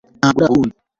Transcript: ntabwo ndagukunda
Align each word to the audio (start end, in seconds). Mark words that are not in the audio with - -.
ntabwo 0.19 0.41
ndagukunda 0.41 0.75